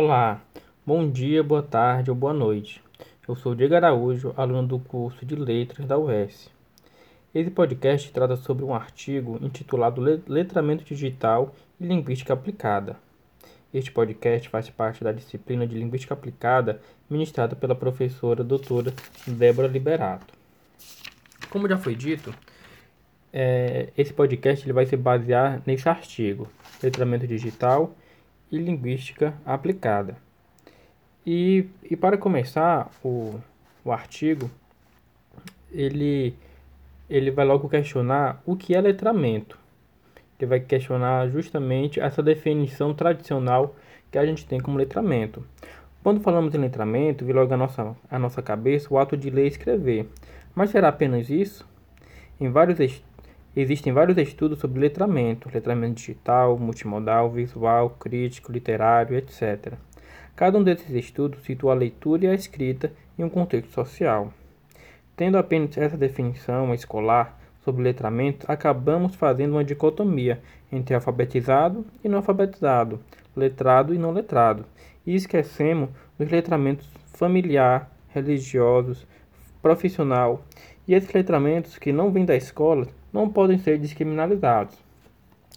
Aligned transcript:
Olá, 0.00 0.40
bom 0.86 1.10
dia, 1.10 1.42
boa 1.42 1.60
tarde 1.60 2.08
ou 2.08 2.14
boa 2.14 2.32
noite. 2.32 2.80
Eu 3.26 3.34
sou 3.34 3.52
Diego 3.52 3.74
Araújo, 3.74 4.32
aluno 4.36 4.68
do 4.68 4.78
curso 4.78 5.26
de 5.26 5.34
Letras 5.34 5.88
da 5.88 5.98
UES. 5.98 6.48
Esse 7.34 7.50
podcast 7.50 8.12
trata 8.12 8.36
sobre 8.36 8.64
um 8.64 8.72
artigo 8.72 9.40
intitulado 9.42 10.00
Letramento 10.00 10.84
Digital 10.84 11.52
e 11.80 11.84
Linguística 11.84 12.32
Aplicada. 12.32 12.94
Este 13.74 13.90
podcast 13.90 14.48
faz 14.48 14.70
parte 14.70 15.02
da 15.02 15.10
disciplina 15.10 15.66
de 15.66 15.76
Linguística 15.76 16.14
Aplicada 16.14 16.80
ministrada 17.10 17.56
pela 17.56 17.74
professora 17.74 18.44
doutora 18.44 18.94
Débora 19.26 19.66
Liberato. 19.66 20.32
Como 21.50 21.68
já 21.68 21.76
foi 21.76 21.96
dito, 21.96 22.32
é, 23.32 23.88
esse 23.98 24.12
podcast 24.12 24.64
ele 24.64 24.72
vai 24.72 24.86
se 24.86 24.96
basear 24.96 25.60
nesse 25.66 25.88
artigo, 25.88 26.46
Letramento 26.80 27.26
Digital 27.26 27.96
e 27.96 28.07
e 28.50 28.58
linguística 28.58 29.34
aplicada. 29.44 30.16
E, 31.26 31.66
e 31.82 31.96
para 31.96 32.16
começar 32.16 32.90
o, 33.04 33.38
o 33.84 33.92
artigo, 33.92 34.50
ele, 35.70 36.34
ele 37.08 37.30
vai 37.30 37.44
logo 37.44 37.68
questionar 37.68 38.42
o 38.46 38.56
que 38.56 38.74
é 38.74 38.80
letramento. 38.80 39.58
Ele 40.38 40.48
vai 40.48 40.60
questionar 40.60 41.28
justamente 41.28 42.00
essa 42.00 42.22
definição 42.22 42.94
tradicional 42.94 43.74
que 44.10 44.18
a 44.18 44.24
gente 44.24 44.46
tem 44.46 44.60
como 44.60 44.78
letramento. 44.78 45.44
Quando 46.02 46.20
falamos 46.20 46.54
em 46.54 46.58
letramento, 46.58 47.24
vem 47.24 47.34
logo 47.34 47.52
a 47.52 47.56
nossa, 47.56 47.96
a 48.10 48.18
nossa 48.18 48.40
cabeça 48.40 48.88
o 48.90 48.98
ato 48.98 49.16
de 49.16 49.28
ler 49.30 49.44
e 49.44 49.48
escrever. 49.48 50.08
Mas 50.54 50.70
será 50.70 50.88
apenas 50.88 51.28
isso? 51.28 51.68
Em 52.40 52.48
vários 52.50 52.78
Existem 53.60 53.92
vários 53.92 54.16
estudos 54.18 54.60
sobre 54.60 54.78
letramento, 54.78 55.50
letramento 55.52 55.94
digital, 55.94 56.56
multimodal, 56.56 57.28
visual, 57.28 57.90
crítico, 57.90 58.52
literário, 58.52 59.16
etc. 59.16 59.72
Cada 60.36 60.56
um 60.56 60.62
desses 60.62 60.90
estudos 60.90 61.42
situa 61.42 61.72
a 61.72 61.74
leitura 61.74 62.26
e 62.26 62.28
a 62.28 62.34
escrita 62.34 62.92
em 63.18 63.24
um 63.24 63.28
contexto 63.28 63.72
social. 63.72 64.32
Tendo 65.16 65.36
apenas 65.36 65.76
essa 65.76 65.96
definição 65.96 66.72
escolar 66.72 67.36
sobre 67.64 67.82
letramento, 67.82 68.46
acabamos 68.48 69.16
fazendo 69.16 69.54
uma 69.54 69.64
dicotomia 69.64 70.40
entre 70.70 70.94
alfabetizado 70.94 71.84
e 72.04 72.08
não 72.08 72.18
alfabetizado, 72.18 73.00
letrado 73.34 73.92
e 73.92 73.98
não 73.98 74.12
letrado, 74.12 74.64
e 75.04 75.16
esquecemos 75.16 75.90
dos 76.16 76.30
letramentos 76.30 76.88
familiar, 77.12 77.90
religiosos, 78.10 79.04
profissional 79.60 80.44
e 80.86 80.94
esses 80.94 81.12
letramentos 81.12 81.76
que 81.76 81.90
não 81.90 82.12
vêm 82.12 82.24
da 82.24 82.36
escola 82.36 82.86
não 83.12 83.28
podem 83.28 83.58
ser 83.58 83.78
descriminalizados. 83.78 84.76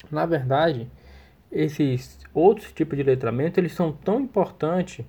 Na 0.10 0.26
verdade, 0.26 0.90
esses 1.52 2.20
outros 2.34 2.72
tipos 2.72 2.98
de 2.98 3.04
letramento 3.04 3.60
eles 3.60 3.74
são 3.74 3.92
tão 3.92 4.22
importantes 4.22 5.06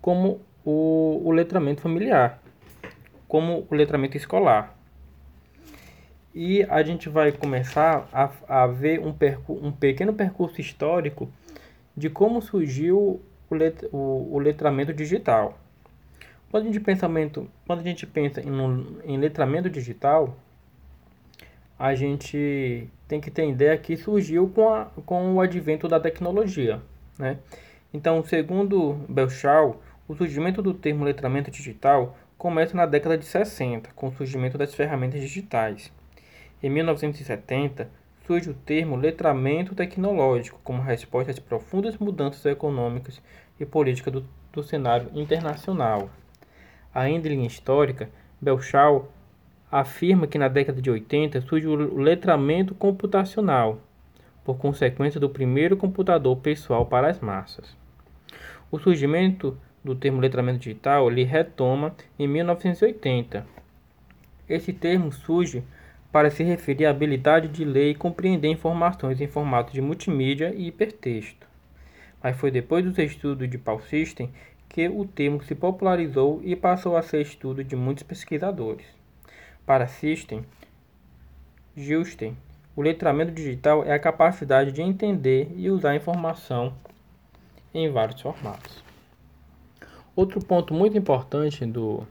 como 0.00 0.40
o, 0.64 1.22
o 1.24 1.30
letramento 1.32 1.82
familiar, 1.82 2.42
como 3.28 3.66
o 3.70 3.74
letramento 3.74 4.16
escolar. 4.16 4.74
E 6.34 6.62
a 6.64 6.82
gente 6.82 7.08
vai 7.08 7.32
começar 7.32 8.08
a, 8.12 8.30
a 8.62 8.66
ver 8.66 9.00
um, 9.00 9.14
um 9.48 9.72
pequeno 9.72 10.12
percurso 10.12 10.60
histórico 10.60 11.30
de 11.96 12.10
como 12.10 12.42
surgiu 12.42 13.22
o, 13.48 13.54
let, 13.54 13.88
o, 13.90 14.34
o 14.34 14.38
letramento 14.38 14.92
digital. 14.92 15.58
Quando 16.50 16.64
a 16.64 16.66
gente, 16.66 16.80
pensamento, 16.80 17.48
quando 17.66 17.80
a 17.80 17.82
gente 17.82 18.06
pensa 18.06 18.40
em, 18.40 18.50
um, 18.50 18.98
em 19.04 19.18
letramento 19.18 19.70
digital, 19.70 20.36
a 21.78 21.94
gente 21.94 22.88
tem 23.06 23.20
que 23.20 23.30
ter 23.30 23.48
ideia 23.48 23.76
que 23.76 23.96
surgiu 23.96 24.48
com, 24.48 24.72
a, 24.72 24.86
com 25.04 25.34
o 25.34 25.40
advento 25.40 25.86
da 25.86 26.00
tecnologia. 26.00 26.80
Né? 27.18 27.38
Então, 27.92 28.24
segundo 28.24 28.94
Belchau, 29.08 29.80
o 30.08 30.14
surgimento 30.14 30.62
do 30.62 30.72
termo 30.72 31.04
letramento 31.04 31.50
digital 31.50 32.16
começa 32.38 32.76
na 32.76 32.86
década 32.86 33.16
de 33.16 33.24
60, 33.24 33.90
com 33.94 34.08
o 34.08 34.12
surgimento 34.12 34.58
das 34.58 34.74
ferramentas 34.74 35.20
digitais. 35.20 35.92
Em 36.62 36.70
1970, 36.70 37.88
surge 38.26 38.50
o 38.50 38.54
termo 38.54 38.96
letramento 38.96 39.74
tecnológico 39.74 40.60
como 40.64 40.82
resposta 40.82 41.30
às 41.30 41.38
profundas 41.38 41.96
mudanças 41.96 42.44
econômicas 42.44 43.20
e 43.58 43.64
políticas 43.64 44.12
do, 44.12 44.24
do 44.52 44.62
cenário 44.62 45.10
internacional. 45.14 46.10
Ainda 46.94 47.28
em 47.28 47.46
histórica, 47.46 48.08
Belchau 48.40 49.12
afirma 49.80 50.26
que 50.26 50.38
na 50.38 50.48
década 50.48 50.80
de 50.80 50.90
80 50.90 51.42
surge 51.42 51.66
o 51.66 51.98
letramento 51.98 52.74
computacional, 52.74 53.78
por 54.42 54.56
consequência 54.56 55.20
do 55.20 55.28
primeiro 55.28 55.76
computador 55.76 56.36
pessoal 56.38 56.86
para 56.86 57.10
as 57.10 57.20
massas. 57.20 57.76
O 58.70 58.78
surgimento 58.78 59.56
do 59.84 59.94
termo 59.94 60.20
letramento 60.20 60.60
digital 60.60 61.10
ele 61.10 61.24
retoma 61.24 61.94
em 62.18 62.26
1980. 62.26 63.46
Esse 64.48 64.72
termo 64.72 65.12
surge 65.12 65.62
para 66.10 66.30
se 66.30 66.42
referir 66.42 66.86
à 66.86 66.90
habilidade 66.90 67.48
de 67.48 67.64
ler 67.64 67.90
e 67.90 67.94
compreender 67.94 68.48
informações 68.48 69.20
em 69.20 69.26
formato 69.26 69.74
de 69.74 69.82
multimídia 69.82 70.54
e 70.54 70.68
hipertexto. 70.68 71.46
Mas 72.22 72.36
foi 72.36 72.50
depois 72.50 72.82
dos 72.82 72.96
estudos 72.96 73.50
de 73.50 73.58
Paul 73.58 73.80
System 73.82 74.30
que 74.70 74.88
o 74.88 75.04
termo 75.04 75.42
se 75.42 75.54
popularizou 75.54 76.40
e 76.42 76.56
passou 76.56 76.96
a 76.96 77.02
ser 77.02 77.20
estudo 77.20 77.62
de 77.62 77.76
muitos 77.76 78.02
pesquisadores. 78.02 78.95
Para 79.66 79.88
System, 79.88 80.44
Justin, 81.76 82.36
o 82.76 82.82
letramento 82.82 83.32
digital 83.32 83.84
é 83.84 83.92
a 83.92 83.98
capacidade 83.98 84.70
de 84.70 84.80
entender 84.80 85.52
e 85.56 85.68
usar 85.68 85.96
informação 85.96 86.72
em 87.74 87.90
vários 87.90 88.20
formatos. 88.20 88.80
Outro 90.14 90.38
ponto 90.38 90.72
muito 90.72 90.96
importante 90.96 91.66
do, 91.66 92.06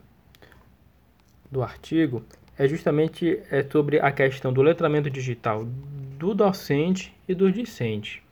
do 1.50 1.62
artigo 1.62 2.22
é 2.58 2.68
justamente 2.68 3.42
é 3.50 3.62
sobre 3.62 4.00
a 4.00 4.12
questão 4.12 4.52
do 4.52 4.60
letramento 4.60 5.08
digital 5.08 5.64
do 5.64 6.34
docente 6.34 7.16
e 7.26 7.34
do 7.34 7.50
discente. 7.50 8.22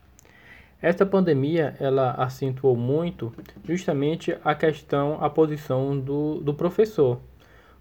Esta 0.82 1.06
pandemia 1.06 1.74
ela 1.80 2.10
acentuou 2.12 2.76
muito 2.76 3.32
justamente 3.66 4.36
a 4.44 4.54
questão, 4.54 5.16
a 5.24 5.30
posição 5.30 5.98
do, 5.98 6.40
do 6.40 6.52
professor 6.52 7.18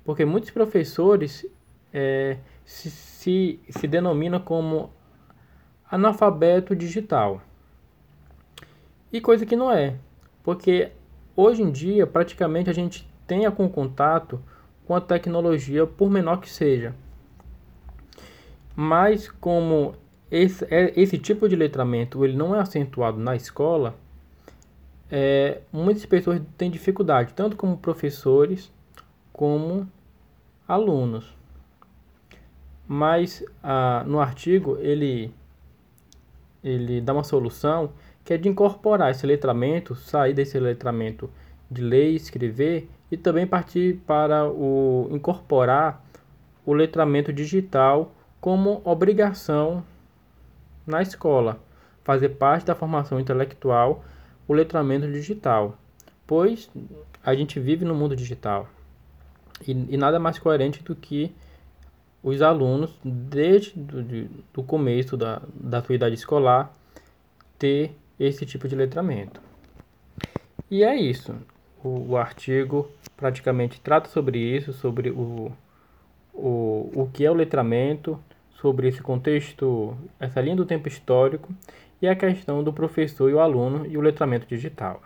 porque 0.04 0.26
muitos 0.26 0.52
professores 0.52 1.46
é, 1.94 2.38
se, 2.66 2.90
se, 2.90 3.60
se 3.70 3.88
denominam 3.88 4.40
como 4.40 4.92
analfabeto 5.90 6.76
digital. 6.76 7.42
E 9.12 9.22
coisa 9.22 9.46
que 9.46 9.56
não 9.56 9.72
é, 9.72 9.96
porque 10.44 10.92
hoje 11.36 11.62
em 11.62 11.72
dia 11.72 12.08
praticamente 12.08 12.70
a 12.70 12.74
gente 12.74 13.08
tem 13.28 13.46
algum 13.46 13.70
contato 13.70 14.42
com 14.86 14.96
a 14.96 15.02
tecnologia, 15.02 15.86
por 15.86 16.10
menor 16.10 16.42
que 16.42 16.50
seja. 16.50 16.94
Mas 18.76 19.30
como 19.30 19.94
esse, 20.32 20.66
é, 20.66 20.92
esse 21.00 21.18
tipo 21.20 21.48
de 21.48 21.56
letramento 21.56 22.26
ele 22.26 22.36
não 22.36 22.56
é 22.56 22.60
acentuado 22.60 23.20
na 23.20 23.36
escola, 23.36 23.96
é, 25.12 25.62
muitas 25.72 26.06
pessoas 26.08 26.42
têm 26.58 26.72
dificuldade, 26.72 27.34
tanto 27.36 27.56
como 27.56 27.78
professores 27.78 28.73
como 29.34 29.90
alunos. 30.68 31.36
Mas 32.88 33.44
ah, 33.64 34.04
no 34.06 34.20
artigo 34.20 34.78
ele, 34.80 35.34
ele 36.64 37.02
dá 37.02 37.14
uma 37.14 37.24
solução 37.24 37.92
que 38.24 38.34
é 38.34 38.38
de 38.38 38.48
incorporar 38.48 39.12
esse 39.12 39.26
letramento, 39.26 39.96
sair 39.96 40.34
desse 40.34 40.60
letramento 40.60 41.30
de 41.70 41.82
ler 41.82 42.12
e 42.12 42.16
escrever 42.16 42.90
e 43.12 43.18
também 43.18 43.46
partir 43.46 43.98
para 44.06 44.48
o 44.48 45.10
incorporar 45.12 46.06
o 46.66 46.74
letramento 46.74 47.34
digital 47.34 48.14
como 48.40 48.82
obrigação 48.86 49.84
na 50.86 51.02
escola, 51.02 51.60
fazer 52.04 52.30
parte 52.30 52.66
da 52.66 52.76
formação 52.76 53.20
intelectual 53.20 54.04
o 54.48 54.54
letramento 54.54 55.10
digital, 55.10 55.78
pois 56.28 56.70
a 57.24 57.34
gente 57.34 57.60
vive 57.60 57.86
no 57.86 57.96
mundo 57.96 58.16
digital. 58.16 58.68
E, 59.66 59.72
e 59.72 59.98
nada 59.98 60.20
mais 60.20 60.40
coerente 60.40 60.84
do 60.84 60.96
que 60.96 61.34
os 62.24 62.42
alunos, 62.42 62.98
desde 63.04 63.78
do, 63.78 64.02
de, 64.02 64.30
do 64.54 64.64
começo 64.64 65.18
da, 65.18 65.42
da 65.54 65.82
sua 65.82 65.96
idade 65.96 66.16
escolar, 66.16 66.74
ter 67.60 67.92
esse 68.20 68.46
tipo 68.46 68.68
de 68.68 68.76
letramento. 68.76 69.42
E 70.72 70.84
é 70.84 70.96
isso. 70.96 71.36
O, 71.84 72.12
o 72.12 72.18
artigo 72.18 72.90
praticamente 73.18 73.80
trata 73.82 74.10
sobre 74.10 74.40
isso, 74.40 74.72
sobre 74.72 75.10
o, 75.10 75.52
o, 76.34 76.92
o 76.96 77.10
que 77.14 77.26
é 77.26 77.32
o 77.32 77.34
letramento, 77.34 78.18
sobre 78.54 78.88
esse 78.88 79.02
contexto, 79.02 79.96
essa 80.20 80.40
linha 80.40 80.56
do 80.56 80.66
tempo 80.66 80.88
histórico 80.88 81.54
e 82.02 82.08
a 82.08 82.16
questão 82.16 82.64
do 82.64 82.72
professor 82.72 83.30
e 83.30 83.34
o 83.34 83.40
aluno 83.40 83.86
e 83.86 83.98
o 83.98 84.02
letramento 84.02 84.48
digital. 84.48 85.02